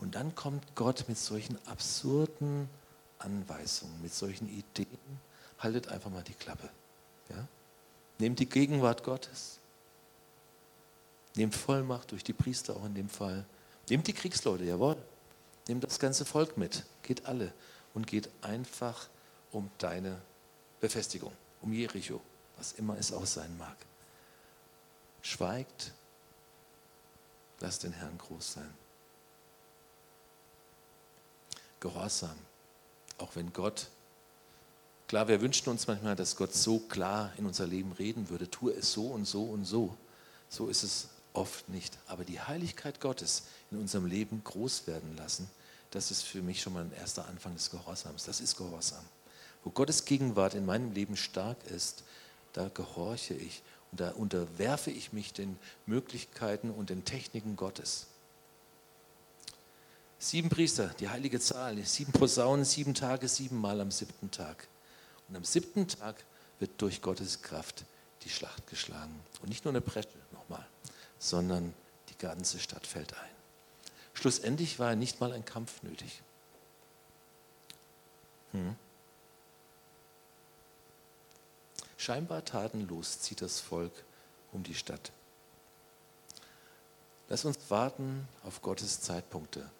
[0.00, 2.68] Und dann kommt Gott mit solchen absurden
[3.18, 4.98] Anweisungen, mit solchen Ideen.
[5.59, 6.68] Haltet einfach mal die Klappe.
[7.30, 7.46] Ja?
[8.18, 9.59] Nehmt die Gegenwart Gottes.
[11.37, 13.44] Nehmt Vollmacht durch die Priester auch in dem Fall.
[13.88, 14.96] Nehmt die Kriegsleute, jawohl.
[15.68, 16.85] Nehmt das ganze Volk mit.
[17.02, 17.52] Geht alle.
[17.94, 19.09] Und geht einfach
[19.52, 20.20] um deine
[20.80, 22.20] Befestigung, um Jericho,
[22.57, 23.76] was immer es auch sein mag.
[25.24, 25.92] Schweigt.
[27.60, 28.74] Lasst den Herrn groß sein.
[31.80, 32.37] Gehorsam.
[33.16, 33.88] Auch wenn Gott,
[35.08, 38.74] klar, wir wünschen uns manchmal, dass Gott so klar in unser Leben reden würde, tue
[38.74, 39.96] es so und so und so.
[40.50, 41.96] So ist es oft nicht.
[42.06, 45.48] Aber die Heiligkeit Gottes in unserem Leben groß werden lassen,
[45.90, 48.24] das ist für mich schon mal ein erster Anfang des Gehorsams.
[48.24, 49.04] Das ist Gehorsam.
[49.62, 52.04] Wo Gottes Gegenwart in meinem Leben stark ist,
[52.52, 53.62] da gehorche ich
[53.96, 58.07] da unterwerfe ich mich den Möglichkeiten und den Techniken Gottes.
[60.18, 64.66] Sieben Priester, die heilige Zahl, sieben Posaunen, sieben Tage, siebenmal am siebten Tag.
[65.28, 66.16] Und am siebten Tag
[66.59, 67.85] wird durch Gottes Kraft
[68.22, 69.14] die Schlacht geschlagen.
[69.42, 70.66] Und nicht nur eine Bresche nochmal,
[71.18, 71.74] sondern
[72.09, 73.30] die ganze Stadt fällt ein.
[74.14, 76.22] Schlussendlich war nicht mal ein Kampf nötig.
[78.52, 78.76] Hm.
[82.04, 83.90] Scheinbar tatenlos zieht das Volk
[84.52, 85.10] um die Stadt.
[87.30, 89.70] Lass uns warten auf Gottes Zeitpunkte.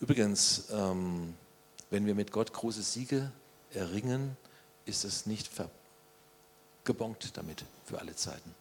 [0.00, 1.36] Übrigens, ähm,
[1.90, 3.30] wenn wir mit Gott große Siege
[3.72, 4.36] erringen,
[4.84, 5.48] ist es nicht
[6.82, 8.52] gebongt damit für alle Zeiten.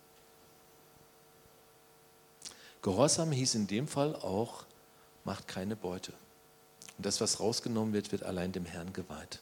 [2.83, 4.65] Gehorsam hieß in dem Fall auch,
[5.23, 6.13] macht keine Beute.
[6.97, 9.39] Und das, was rausgenommen wird, wird allein dem Herrn geweiht.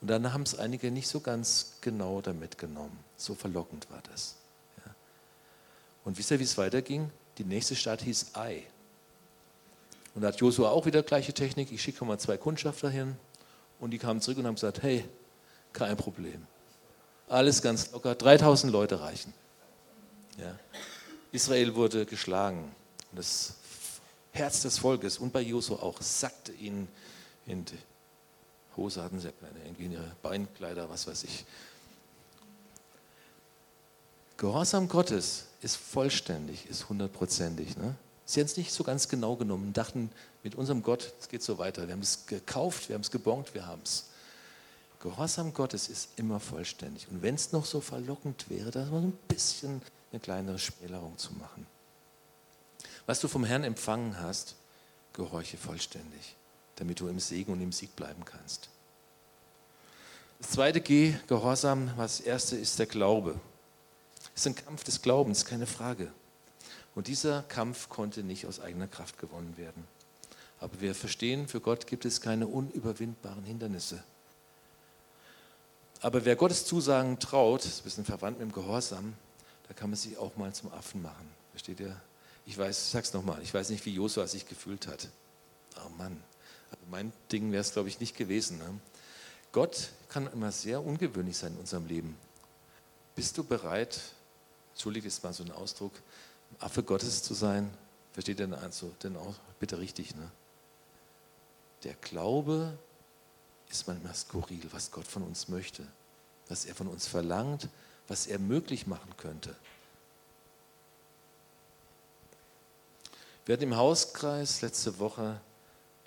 [0.00, 2.98] Und dann haben es einige nicht so ganz genau damit genommen.
[3.16, 4.36] So verlockend war das.
[6.04, 7.10] Und wisst ihr, wie es weiterging?
[7.38, 8.64] Die nächste Stadt hieß Ai.
[10.14, 11.70] Und da hat Josua auch wieder gleiche Technik.
[11.70, 13.16] Ich schicke mal zwei Kundschafter hin.
[13.78, 15.04] Und die kamen zurück und haben gesagt, hey,
[15.72, 16.46] kein Problem.
[17.28, 18.14] Alles ganz locker.
[18.14, 19.32] 3000 Leute reichen.
[20.38, 20.58] Ja.
[21.32, 22.74] Israel wurde geschlagen.
[23.10, 23.54] Und das
[24.32, 26.88] Herz des Volkes und bei Josua auch sackte ihnen
[27.46, 27.78] in die
[28.80, 29.30] Hose hatten sie
[29.64, 31.44] irgendwie ihre Beinkleider, was weiß ich.
[34.38, 37.76] Gehorsam Gottes ist vollständig, ist hundertprozentig.
[37.76, 37.94] Ne?
[38.24, 40.10] Sie haben es nicht so ganz genau genommen, dachten,
[40.42, 41.86] mit unserem Gott, es geht so weiter.
[41.86, 44.06] Wir haben es gekauft, wir haben es gebongt, wir haben es.
[45.00, 47.06] Gehorsam Gottes ist immer vollständig.
[47.08, 51.34] Und wenn es noch so verlockend wäre, da mal ein bisschen eine kleinere Schmälerung zu
[51.34, 51.66] machen.
[53.04, 54.54] Was du vom Herrn empfangen hast,
[55.12, 56.36] gehorche vollständig,
[56.80, 58.70] damit du im Segen und im Sieg bleiben kannst.
[60.40, 63.38] Das zweite G, Gehorsam, was erste ist der Glaube.
[64.34, 66.10] Es ist ein Kampf des Glaubens, keine Frage.
[66.94, 69.86] Und dieser Kampf konnte nicht aus eigener Kraft gewonnen werden.
[70.58, 74.02] Aber wir verstehen, für Gott gibt es keine unüberwindbaren Hindernisse.
[76.00, 79.14] Aber wer Gottes Zusagen traut, ist ein bisschen verwandt mit dem Gehorsam,
[79.68, 81.28] da kann man sich auch mal zum Affen machen.
[81.50, 81.94] Versteht ihr?
[82.46, 85.08] Ich weiß, ich sag's nochmal, ich weiß nicht, wie Josua sich gefühlt hat.
[85.76, 86.22] Oh Mann,
[86.90, 88.58] mein Ding wäre es, glaube ich, nicht gewesen.
[88.58, 88.80] Ne?
[89.52, 92.16] Gott kann immer sehr ungewöhnlich sein in unserem Leben.
[93.14, 94.00] Bist du bereit,
[94.72, 95.92] entschuldige ist mal so ein Ausdruck,
[96.58, 97.70] Affe Gottes zu sein,
[98.12, 100.30] versteht ihr denn, also, denn auch bitte richtig, ne?
[101.84, 102.76] Der Glaube
[103.70, 105.86] ist manchmal skurril, was Gott von uns möchte,
[106.48, 107.68] was er von uns verlangt,
[108.08, 109.56] was er möglich machen könnte.
[113.46, 115.40] Wir hatten im Hauskreis letzte Woche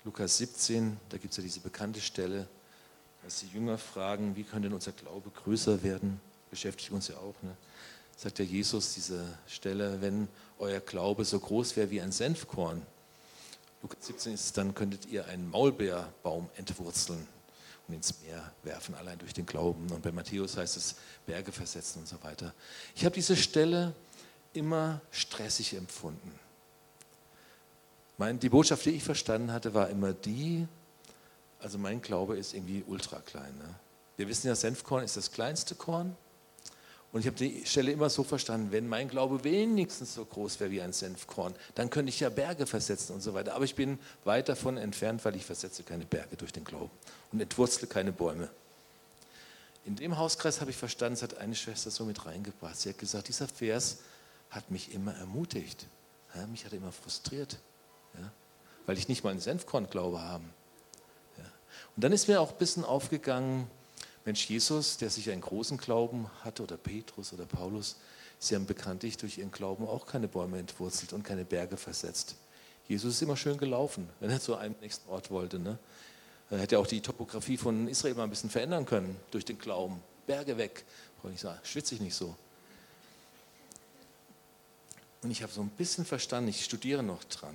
[0.04, 2.46] Lukas 17, da gibt es ja diese bekannte Stelle,
[3.24, 6.20] als die Jünger fragen, wie könnte denn unser Glaube größer werden?
[6.50, 7.34] Beschäftigt uns ja auch.
[7.40, 7.56] Ne?
[8.14, 12.82] Sagt ja Jesus diese Stelle, wenn euer Glaube so groß wäre wie ein Senfkorn.
[13.80, 17.26] Lukas 17 ist es, dann könntet ihr einen Maulbeerbaum entwurzeln
[17.88, 19.90] und ins Meer werfen, allein durch den Glauben.
[19.90, 22.52] Und bei Matthäus heißt es Berge versetzen und so weiter.
[22.94, 23.94] Ich habe diese Stelle
[24.52, 26.43] immer stressig empfunden.
[28.16, 30.66] Mein, die Botschaft, die ich verstanden hatte, war immer die,
[31.60, 33.56] also mein Glaube ist irgendwie ultra klein.
[33.58, 33.74] Ne?
[34.16, 36.16] Wir wissen ja, Senfkorn ist das kleinste Korn.
[37.10, 40.72] Und ich habe die Stelle immer so verstanden, wenn mein Glaube wenigstens so groß wäre
[40.72, 43.54] wie ein Senfkorn, dann könnte ich ja Berge versetzen und so weiter.
[43.54, 46.90] Aber ich bin weit davon entfernt, weil ich versetze keine Berge durch den Glauben
[47.30, 48.50] und entwurzle keine Bäume.
[49.84, 52.76] In dem Hauskreis habe ich verstanden, es hat eine Schwester so mit reingebracht.
[52.80, 53.98] Sie hat gesagt, dieser Vers
[54.50, 55.86] hat mich immer ermutigt.
[56.50, 57.58] Mich hat er immer frustriert,
[58.18, 58.30] ja,
[58.86, 60.44] weil ich nicht mal einen Senfkorn-Glaube habe.
[61.38, 61.44] Ja.
[61.96, 63.68] Und dann ist mir auch ein bisschen aufgegangen,
[64.24, 67.96] Mensch, Jesus, der sich einen großen Glauben hatte, oder Petrus oder Paulus,
[68.38, 72.36] sie haben bekanntlich durch ihren Glauben auch keine Bäume entwurzelt und keine Berge versetzt.
[72.88, 75.58] Jesus ist immer schön gelaufen, wenn er zu einem nächsten Ort wollte.
[75.58, 75.78] Ne?
[76.50, 80.02] Er hätte auch die Topografie von Israel mal ein bisschen verändern können durch den Glauben.
[80.26, 80.84] Berge weg.
[81.22, 82.36] Und ich sagen, schwitze ich nicht so.
[85.22, 87.54] Und ich habe so ein bisschen verstanden, ich studiere noch dran.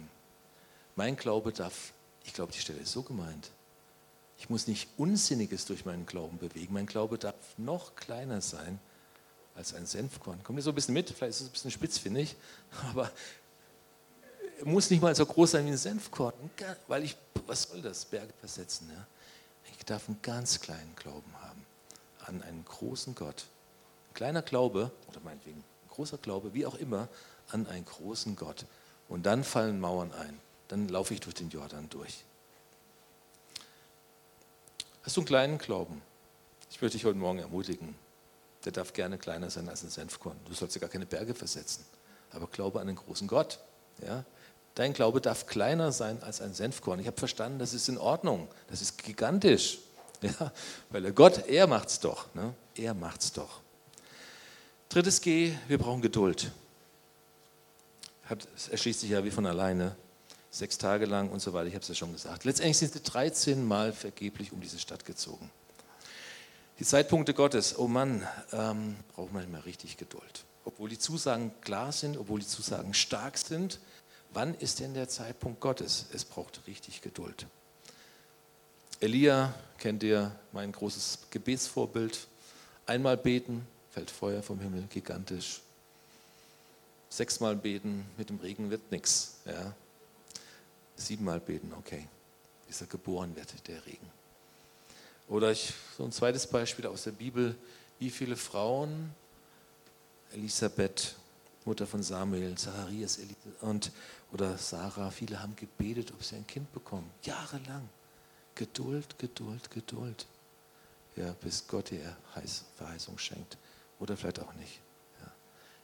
[1.00, 1.94] Mein Glaube darf,
[2.26, 3.52] ich glaube, die Stelle ist so gemeint.
[4.38, 6.74] Ich muss nicht Unsinniges durch meinen Glauben bewegen.
[6.74, 8.82] Mein Glaube darf noch kleiner sein
[9.56, 10.44] als ein Senfkorn.
[10.44, 11.10] Kommt ihr so ein bisschen mit?
[11.10, 12.36] Vielleicht ist es ein bisschen spitz, finde ich.
[12.90, 13.10] Aber
[14.60, 16.34] er muss nicht mal so groß sein wie ein Senfkorn.
[16.90, 17.16] Weil ich,
[17.48, 18.04] was soll das?
[18.04, 18.90] Berge versetzen.
[18.94, 19.08] Ja?
[19.78, 21.66] Ich darf einen ganz kleinen Glauben haben
[22.26, 23.46] an einen großen Gott.
[24.10, 27.08] Ein kleiner Glaube, oder meinetwegen ein großer Glaube, wie auch immer,
[27.52, 28.66] an einen großen Gott.
[29.08, 30.38] Und dann fallen Mauern ein.
[30.70, 32.24] Dann laufe ich durch den Jordan durch.
[35.04, 36.02] Hast du einen kleinen Glauben?
[36.72, 37.96] Ich würde dich heute Morgen ermutigen.
[38.64, 40.38] Der darf gerne kleiner sein als ein Senfkorn.
[40.46, 41.86] Du sollst ja gar keine Berge versetzen.
[42.32, 43.60] Aber glaube an den großen Gott.
[44.06, 44.24] Ja?
[44.76, 47.00] Dein Glaube darf kleiner sein als ein Senfkorn.
[47.00, 48.48] Ich habe verstanden, das ist in Ordnung.
[48.68, 49.80] Das ist gigantisch.
[50.22, 50.52] Ja?
[50.90, 52.26] Weil der Gott, er macht's doch.
[52.36, 52.54] Ne?
[52.76, 53.62] Er macht's doch.
[54.90, 56.52] Drittes G, wir brauchen Geduld.
[58.54, 59.96] Es erschließt sich ja wie von alleine
[60.52, 61.68] sechs Tage lang und so weiter.
[61.68, 62.44] Ich habe es ja schon gesagt.
[62.44, 65.50] Letztendlich sind sie 13 Mal vergeblich um diese Stadt gezogen.
[66.80, 70.46] Die Zeitpunkte Gottes, oh Mann, ähm, braucht man immer richtig Geduld.
[70.66, 73.80] Obwohl die Zusagen klar sind, obwohl die Zusagen stark sind,
[74.34, 76.06] wann ist denn der Zeitpunkt Gottes?
[76.14, 77.48] Es braucht richtig Geduld.
[79.02, 82.28] Elia kennt ihr, mein großes Gebetsvorbild.
[82.86, 85.62] Einmal beten, fällt Feuer vom Himmel, gigantisch.
[87.10, 89.36] Sechsmal beten, mit dem Regen wird nichts.
[89.46, 89.74] Ja
[91.00, 92.08] siebenmal beten, okay,
[92.68, 94.10] bis er geboren wird, der Regen.
[95.28, 97.56] Oder ich, so ein zweites Beispiel aus der Bibel,
[98.00, 99.12] wie viele Frauen,
[100.34, 101.16] Elisabeth,
[101.66, 103.20] Mutter von Samuel, Zacharias
[103.62, 103.92] und,
[104.32, 107.10] oder Sarah, viele haben gebetet, ob sie ein Kind bekommen.
[107.24, 107.88] Jahrelang.
[108.56, 110.26] Geduld, Geduld, Geduld.
[111.16, 112.16] Ja, bis Gott ihr
[112.78, 113.58] Verheißung schenkt.
[114.00, 114.80] Oder vielleicht auch nicht.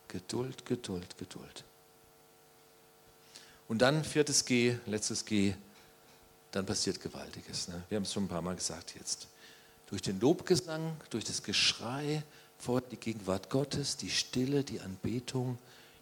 [0.08, 1.63] Geduld, Geduld, Geduld.
[3.67, 5.54] Und dann viertes G, letztes G,
[6.51, 7.67] dann passiert Gewaltiges.
[7.67, 7.84] Ne?
[7.89, 9.28] Wir haben es schon ein paar Mal gesagt jetzt.
[9.88, 12.23] Durch den Lobgesang, durch das Geschrei
[12.58, 15.58] vor die Gegenwart Gottes, die Stille, die Anbetung,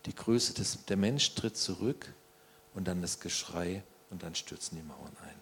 [0.06, 2.14] die Größe des, der Mensch tritt zurück
[2.74, 5.36] und dann das Geschrei und dann stürzen die Mauern ein.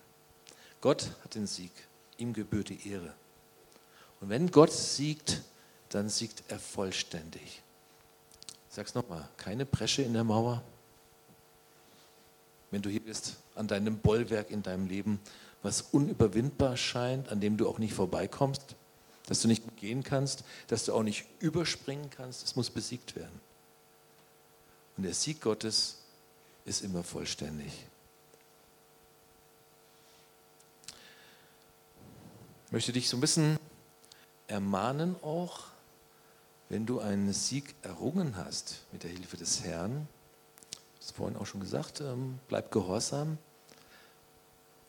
[0.80, 1.72] Gott hat den Sieg,
[2.18, 3.14] ihm gebührt die Ehre.
[4.20, 5.42] Und wenn Gott siegt,
[5.90, 7.62] dann siegt er vollständig.
[8.70, 10.64] Ich sage es nochmal, keine Bresche in der Mauer,
[12.72, 15.20] wenn du hier bist, an deinem Bollwerk in deinem Leben,
[15.62, 18.76] was unüberwindbar scheint, an dem du auch nicht vorbeikommst,
[19.28, 23.40] dass du nicht gehen kannst, dass du auch nicht überspringen kannst, es muss besiegt werden.
[24.98, 25.98] Und der Sieg Gottes
[26.66, 27.72] ist immer vollständig.
[32.66, 33.60] Ich möchte dich so ein bisschen
[34.48, 35.66] ermahnen auch,
[36.70, 40.08] wenn du einen Sieg errungen hast mit der Hilfe des Herrn,
[41.02, 43.38] das vorhin auch schon gesagt, ähm, bleib gehorsam.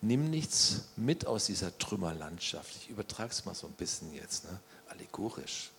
[0.03, 2.77] Nimm nichts mit aus dieser Trümmerlandschaft.
[2.77, 4.61] Ich übertrage es mal so ein bisschen jetzt, ne?
[4.89, 5.71] allegorisch.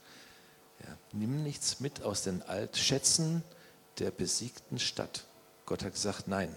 [0.79, 3.43] Ja, nimm nichts mit aus den Altschätzen
[3.99, 5.25] der besiegten Stadt.
[5.65, 6.53] Gott hat gesagt, nein.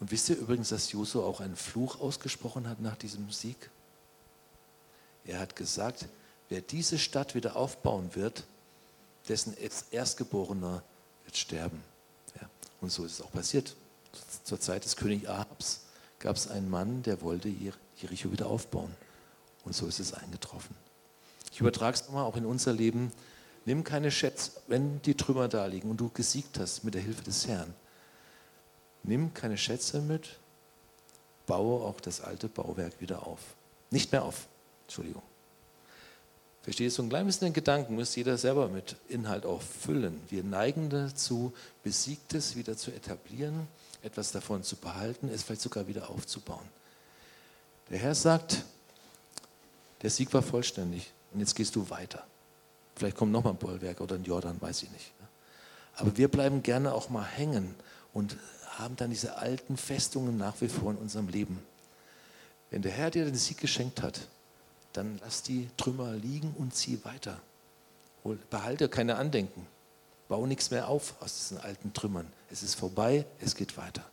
[0.00, 3.70] Und wisst ihr übrigens, dass Josu auch einen Fluch ausgesprochen hat nach diesem Sieg?
[5.24, 6.06] Er hat gesagt,
[6.48, 8.44] wer diese Stadt wieder aufbauen wird,
[9.28, 9.56] dessen
[9.90, 10.82] Erstgeborener
[11.26, 11.82] wird sterben.
[12.40, 12.48] Ja.
[12.80, 13.76] Und so ist es auch passiert.
[14.44, 15.82] Zur Zeit des Königs Ahabs
[16.18, 17.48] gab es einen Mann, der wollte
[17.96, 18.94] Jericho wieder aufbauen.
[19.64, 20.74] Und so ist es eingetroffen.
[21.52, 23.12] Ich übertrage es nochmal auch in unser Leben.
[23.64, 27.24] Nimm keine Schätze, wenn die Trümmer da liegen und du gesiegt hast mit der Hilfe
[27.24, 27.74] des Herrn.
[29.02, 30.38] Nimm keine Schätze mit,
[31.46, 33.40] baue auch das alte Bauwerk wieder auf.
[33.90, 34.46] Nicht mehr auf,
[34.84, 35.22] Entschuldigung.
[36.66, 40.20] Verstehst du, ein klein bisschen den Gedanken muss jeder selber mit Inhalt auch füllen.
[40.28, 41.52] Wir neigen dazu,
[41.84, 43.68] Besiegtes wieder zu etablieren,
[44.02, 46.66] etwas davon zu behalten, es vielleicht sogar wieder aufzubauen.
[47.88, 48.64] Der Herr sagt,
[50.02, 52.26] der Sieg war vollständig und jetzt gehst du weiter.
[52.96, 55.12] Vielleicht kommt nochmal ein Bollwerk oder ein Jordan, weiß ich nicht.
[55.94, 57.76] Aber wir bleiben gerne auch mal hängen
[58.12, 58.36] und
[58.70, 61.62] haben dann diese alten Festungen nach wie vor in unserem Leben.
[62.72, 64.26] Wenn der Herr dir den Sieg geschenkt hat,
[64.96, 67.40] dann lass die Trümmer liegen und zieh weiter.
[68.50, 69.66] Behalte keine Andenken.
[70.28, 72.32] Bau nichts mehr auf aus diesen alten Trümmern.
[72.50, 74.04] Es ist vorbei, es geht weiter.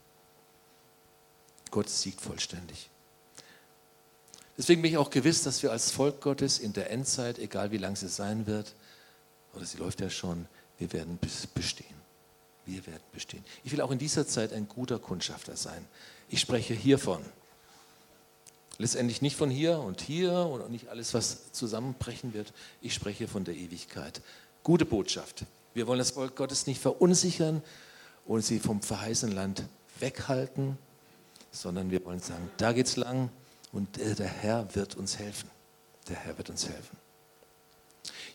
[1.72, 2.90] Gott siegt vollständig.
[4.58, 7.78] Deswegen bin ich auch gewiss, dass wir als Volk Gottes in der Endzeit, egal wie
[7.78, 8.76] lang sie sein wird,
[9.56, 11.18] oder sie läuft ja schon, wir werden
[11.56, 11.96] bestehen.
[12.66, 13.44] Wir werden bestehen.
[13.64, 15.88] Ich will auch in dieser Zeit ein guter Kundschafter sein.
[16.30, 17.24] Ich spreche hiervon.
[18.78, 22.54] Letztendlich nicht von hier und hier und nicht alles, was zusammenbrechen wird.
[22.82, 24.22] Ich spreche von der Ewigkeit.
[24.64, 25.46] Gute Botschaft.
[25.74, 27.62] Wir wollen das Volk Gottes nicht verunsichern
[28.26, 29.64] und sie vom verheißenen Land
[30.00, 30.78] weghalten,
[31.52, 33.30] sondern wir wollen sagen, da geht's lang
[33.72, 35.50] und der Herr wird uns helfen.
[36.10, 36.98] Der Herr wird uns helfen.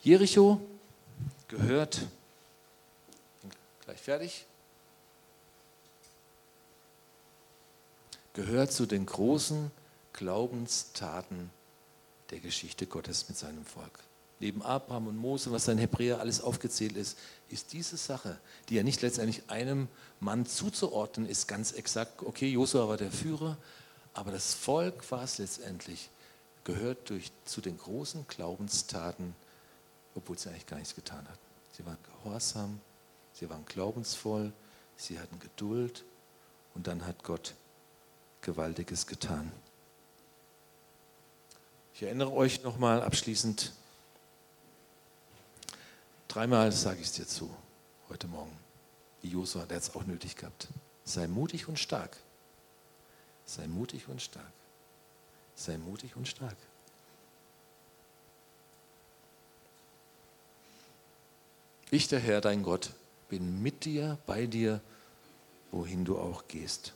[0.02, 0.60] Jericho
[1.48, 2.06] gehört
[3.88, 4.44] Gleich fertig.
[8.34, 9.70] Gehört zu den großen
[10.12, 11.50] Glaubenstaten
[12.30, 14.00] der Geschichte Gottes mit seinem Volk.
[14.40, 17.18] Neben Abraham und Mose, was in Hebräer alles aufgezählt ist,
[17.48, 19.88] ist diese Sache, die ja nicht letztendlich einem
[20.20, 23.56] Mann zuzuordnen ist, ganz exakt, okay, Josua war der Führer,
[24.14, 26.10] aber das Volk war es letztendlich,
[26.62, 29.34] gehört durch, zu den großen Glaubenstaten,
[30.14, 31.38] obwohl sie eigentlich gar nichts getan hatten.
[31.76, 32.80] Sie waren gehorsam,
[33.38, 34.52] Sie waren glaubensvoll,
[34.96, 36.04] sie hatten Geduld
[36.74, 37.54] und dann hat Gott
[38.40, 39.52] Gewaltiges getan.
[41.98, 43.72] Ich erinnere euch nochmal abschließend,
[46.28, 47.52] dreimal sage ich es dir zu,
[48.08, 48.56] heute Morgen,
[49.20, 50.68] wie Josua, der hat es auch nötig gehabt.
[51.02, 52.16] Sei mutig und stark.
[53.46, 54.52] Sei mutig und stark.
[55.56, 56.56] Sei mutig und stark.
[61.90, 62.92] Ich, der Herr, dein Gott,
[63.28, 64.80] bin mit dir, bei dir,
[65.72, 66.92] wohin du auch gehst.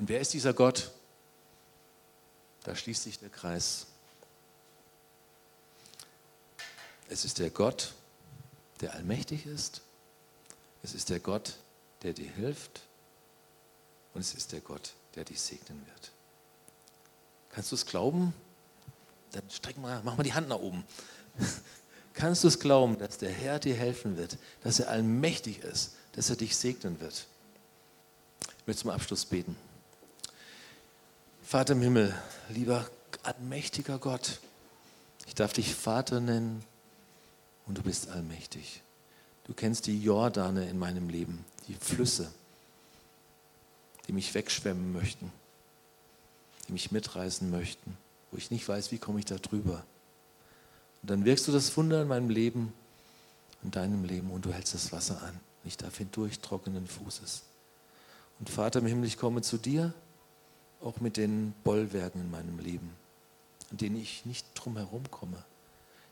[0.00, 0.90] Und wer ist dieser Gott?
[2.64, 3.86] Da schließt sich der Kreis.
[7.08, 7.92] Es ist der Gott,
[8.80, 9.82] der allmächtig ist.
[10.82, 11.56] Es ist der Gott,
[12.02, 12.82] der dir hilft.
[14.14, 16.12] Und es ist der Gott, der dich segnen wird.
[17.50, 18.34] Kannst du es glauben?
[19.32, 20.84] Dann streck mal, mach mal die Hand nach oben.
[22.14, 26.30] Kannst du es glauben, dass der Herr dir helfen wird, dass er allmächtig ist, dass
[26.30, 27.26] er dich segnen wird?
[28.58, 29.56] Ich möchte zum Abschluss beten.
[31.44, 32.14] Vater im Himmel,
[32.48, 32.88] lieber
[33.22, 34.40] allmächtiger Gott,
[35.26, 36.64] ich darf dich Vater nennen
[37.66, 38.82] und du bist allmächtig.
[39.44, 42.32] Du kennst die Jordane in meinem Leben, die Flüsse,
[44.08, 45.30] die mich wegschwemmen möchten,
[46.66, 47.94] die mich mitreißen möchten,
[48.30, 49.84] wo ich nicht weiß, wie komme ich da drüber.
[51.02, 52.72] Und dann wirkst du das Wunder in meinem Leben,
[53.62, 55.38] in deinem Leben und du hältst das Wasser an.
[55.66, 57.42] Ich darf hindurch trockenen Fußes.
[58.40, 59.92] Und Vater im Himmel, ich komme zu dir,
[60.84, 62.90] auch mit den Bollwerken in meinem Leben,
[63.70, 65.42] an denen ich nicht drum herum komme,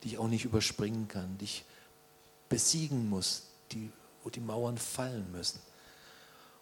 [0.03, 1.65] die ich auch nicht überspringen kann, die ich
[2.49, 3.91] besiegen muss, die,
[4.25, 5.61] wo die Mauern fallen müssen.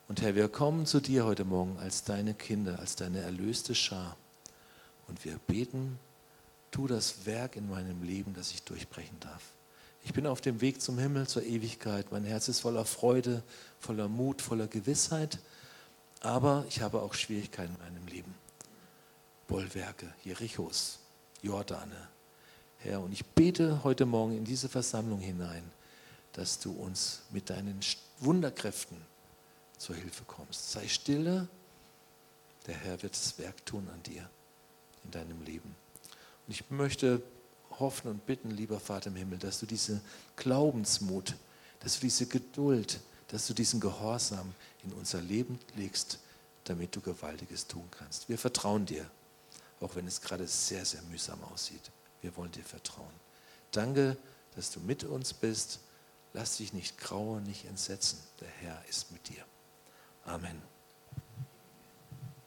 [0.09, 4.17] Und Herr, wir kommen zu dir heute Morgen als deine Kinder, als deine erlöste Schar.
[5.07, 5.99] Und wir beten,
[6.71, 9.43] tu das Werk in meinem Leben, das ich durchbrechen darf.
[10.03, 12.11] Ich bin auf dem Weg zum Himmel, zur Ewigkeit.
[12.11, 13.43] Mein Herz ist voller Freude,
[13.79, 15.39] voller Mut, voller Gewissheit.
[16.21, 18.35] Aber ich habe auch Schwierigkeiten in meinem Leben.
[19.49, 20.99] Bollwerke, Jerichos,
[21.43, 22.09] Jordane.
[22.79, 25.71] Herr, und ich bete heute Morgen in diese Versammlung hinein,
[26.33, 27.81] dass du uns mit deinen
[28.21, 28.97] Wunderkräften
[29.77, 30.71] zur Hilfe kommst.
[30.73, 31.49] Sei stille,
[32.67, 34.29] der Herr wird das Werk tun an dir,
[35.05, 35.75] in deinem Leben.
[36.47, 37.23] Und ich möchte
[37.79, 40.01] hoffen und bitten, lieber Vater im Himmel, dass du diese
[40.37, 41.35] Glaubensmut,
[41.81, 44.55] dass du diese Geduld, dass du diesen Gehorsam
[44.85, 46.19] in unser Leben legst,
[46.65, 48.29] damit du Gewaltiges tun kannst.
[48.29, 49.11] Wir vertrauen dir,
[49.81, 51.91] auch wenn es gerade sehr, sehr mühsam aussieht.
[52.23, 53.13] Wir wollen dir vertrauen.
[53.73, 54.17] Danke,
[54.55, 55.81] dass du mit uns bist
[56.33, 58.19] Lass dich nicht grauen, nicht entsetzen.
[58.41, 59.45] Der Herr ist mit dir.
[60.25, 60.70] Amen.